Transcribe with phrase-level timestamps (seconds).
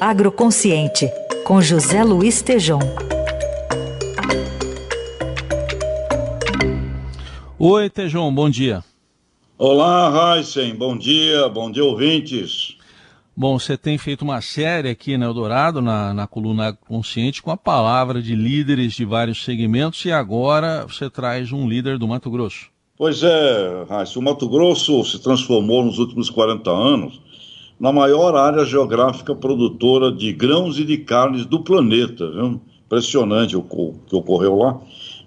[0.00, 1.10] Agroconsciente,
[1.44, 2.78] com José Luiz Tejom.
[7.58, 8.84] Oi, Tejom, bom dia.
[9.58, 12.76] Olá, Raíssen, bom dia, bom dia, ouvintes.
[13.36, 17.56] Bom, você tem feito uma série aqui na Eldorado, na, na coluna Consciente, com a
[17.56, 22.70] palavra de líderes de vários segmentos e agora você traz um líder do Mato Grosso.
[22.96, 27.20] Pois é, Raíssa, o Mato Grosso se transformou nos últimos 40 anos
[27.78, 32.30] na maior área geográfica produtora de grãos e de carnes do planeta.
[32.30, 32.60] Viu?
[32.86, 34.80] Impressionante o que ocorreu lá.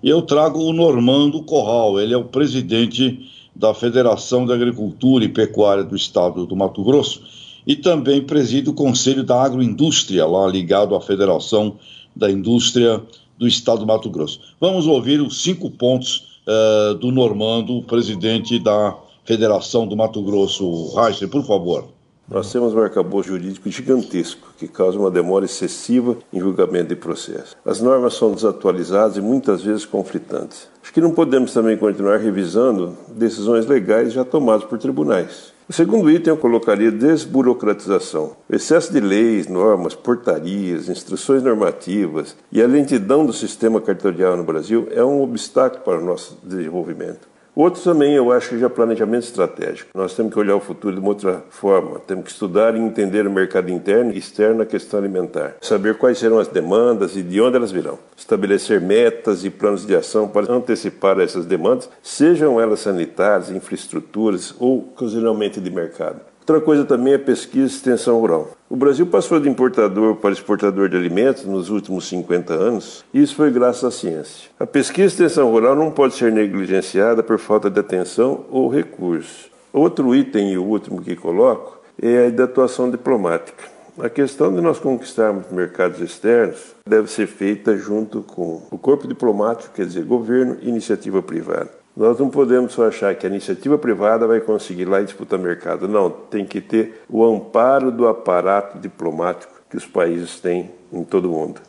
[0.03, 5.29] E eu trago o Normando Corral, ele é o presidente da Federação de Agricultura e
[5.29, 7.21] Pecuária do Estado do Mato Grosso
[7.65, 11.75] e também preside o Conselho da Agroindústria, lá ligado à Federação
[12.15, 13.01] da Indústria
[13.37, 14.39] do Estado do Mato Grosso.
[14.59, 20.95] Vamos ouvir os cinco pontos uh, do Normando, presidente da Federação do Mato Grosso.
[20.95, 21.87] Reisen, por favor.
[22.31, 27.57] Nós temos um arcabouço jurídico gigantesco que causa uma demora excessiva em julgamento de processo.
[27.65, 30.69] As normas são desatualizadas e muitas vezes conflitantes.
[30.81, 35.51] Acho que não podemos também continuar revisando decisões legais já tomadas por tribunais.
[35.67, 38.31] O segundo item eu colocaria desburocratização.
[38.49, 44.45] O excesso de leis, normas, portarias, instruções normativas e a lentidão do sistema cartorial no
[44.45, 47.30] Brasil é um obstáculo para o nosso desenvolvimento.
[47.53, 49.89] Outro também eu acho que já planejamento estratégico.
[49.93, 51.99] Nós temos que olhar o futuro de uma outra forma.
[51.99, 55.55] Temos que estudar e entender o mercado interno e externo a questão alimentar.
[55.61, 57.99] Saber quais serão as demandas e de onde elas virão.
[58.15, 64.79] Estabelecer metas e planos de ação para antecipar essas demandas, sejam elas sanitárias, infraestruturas ou
[64.79, 66.30] ocasionalmente de mercado.
[66.41, 68.49] Outra coisa também é pesquisa e extensão rural.
[68.67, 73.35] O Brasil passou de importador para exportador de alimentos nos últimos 50 anos, e isso
[73.35, 74.49] foi graças à ciência.
[74.59, 79.51] A pesquisa e extensão rural não pode ser negligenciada por falta de atenção ou recursos.
[79.71, 83.63] Outro item e o último que coloco é a da atuação diplomática.
[83.99, 89.75] A questão de nós conquistarmos mercados externos deve ser feita junto com o corpo diplomático,
[89.75, 91.80] quer dizer, governo e iniciativa privada.
[91.95, 95.87] Nós não podemos só achar que a iniciativa privada vai conseguir lá disputar mercado.
[95.87, 101.25] Não, tem que ter o amparo do aparato diplomático que os países têm em todo
[101.29, 101.61] o mundo.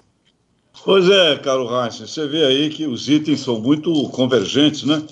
[0.85, 5.03] Pois é, caro Heinz, você vê aí que os itens são muito convergentes, né?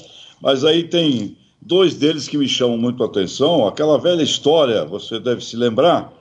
[0.41, 3.67] Mas aí tem dois deles que me chamam muito a atenção.
[3.69, 6.13] Aquela velha história, você deve se lembrar,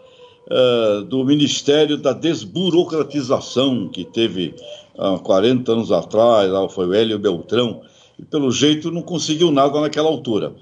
[0.49, 4.53] uh, do Ministério da Desburocratização, que teve
[4.97, 7.81] há uh, 40 anos atrás, lá foi o Hélio Beltrão,
[8.19, 10.53] e pelo jeito não conseguiu nada naquela altura.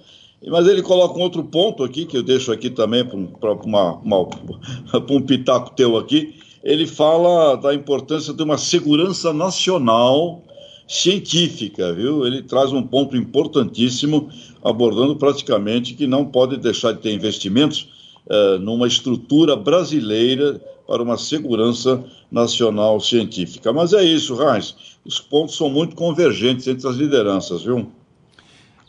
[0.45, 3.51] Mas ele coloca um outro ponto aqui, que eu deixo aqui também para
[5.09, 6.35] um pitaco teu aqui.
[6.63, 10.43] Ele fala da importância de uma segurança nacional
[10.87, 12.25] científica, viu?
[12.25, 14.29] Ele traz um ponto importantíssimo,
[14.63, 17.89] abordando praticamente que não pode deixar de ter investimentos
[18.27, 23.73] uh, numa estrutura brasileira para uma segurança nacional científica.
[23.73, 24.75] Mas é isso, Raiz.
[25.05, 27.91] Os pontos são muito convergentes entre as lideranças, viu?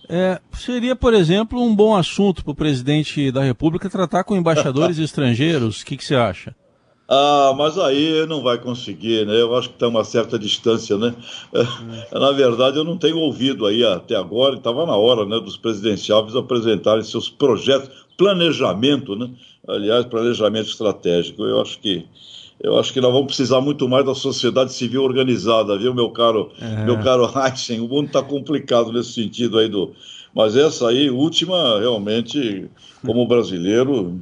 [0.09, 4.97] É, seria, por exemplo, um bom assunto para o presidente da República tratar com embaixadores
[4.98, 5.82] estrangeiros.
[5.82, 6.54] O que, que você acha?
[7.10, 9.41] Ah, mas aí não vai conseguir, né?
[9.41, 11.15] Eu acho que está uma certa distância, né?
[11.54, 11.65] É.
[12.19, 16.36] Na verdade, eu não tenho ouvido aí até agora, estava na hora, né, dos presidenciáveis
[16.36, 19.30] apresentarem seus projetos, planejamento, né?
[19.66, 21.44] Aliás, planejamento estratégico.
[21.44, 22.04] Eu acho que
[22.60, 26.50] eu acho que nós vamos precisar muito mais da sociedade civil organizada, viu, meu caro,
[26.60, 26.84] é.
[26.84, 27.80] meu caro Heisen?
[27.80, 29.92] O mundo está complicado nesse sentido aí do.
[30.34, 32.66] Mas essa aí, última, realmente,
[33.06, 34.20] como brasileiro,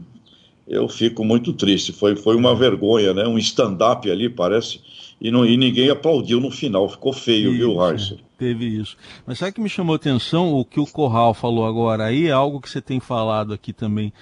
[0.68, 1.92] eu fico muito triste.
[1.92, 3.26] Foi, foi uma vergonha, né?
[3.26, 4.80] Um stand-up ali, parece,
[5.20, 6.88] e, não, e ninguém aplaudiu no final.
[6.88, 8.18] Ficou feio, isso, viu, Heisen?
[8.38, 8.96] Teve isso.
[9.26, 10.52] Mas sabe que me chamou a atenção?
[10.54, 14.12] O que o Corral falou agora aí é algo que você tem falado aqui também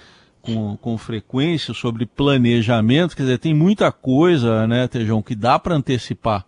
[0.45, 5.75] com, com frequência sobre planejamento, quer dizer, tem muita coisa, né, Tejão, que dá para
[5.75, 6.45] antecipar.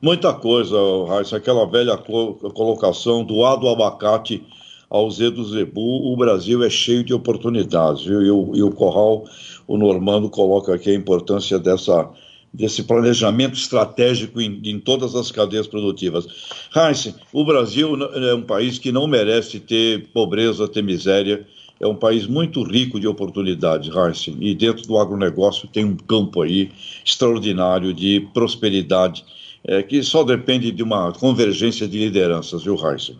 [0.00, 0.76] Muita coisa,
[1.08, 4.42] Raíssa, aquela velha colocação do A do abacate
[4.88, 8.22] ao Z do zebu, o Brasil é cheio de oportunidades, viu?
[8.22, 9.24] E o, e o Corral,
[9.66, 12.10] o Normando, coloca aqui a importância dessa,
[12.52, 16.26] desse planejamento estratégico em, em, todas as cadeias produtivas.
[16.74, 21.46] Heinz, o Brasil é um país que não merece ter pobreza, ter miséria,
[21.80, 26.42] é um país muito rico de oportunidades, Heisen, e dentro do agronegócio tem um campo
[26.42, 26.70] aí
[27.04, 29.24] extraordinário de prosperidade,
[29.64, 33.16] é, que só depende de uma convergência de lideranças, viu, Heisen?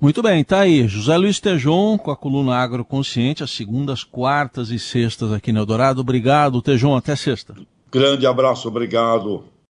[0.00, 0.86] Muito bem, tá aí.
[0.86, 6.00] José Luiz Tejon com a coluna Agroconsciente, às segundas, quartas e sextas aqui no Eldorado.
[6.00, 6.94] Obrigado, Tejon.
[6.94, 7.54] Até sexta.
[7.94, 9.44] Grande abraço, obrigado.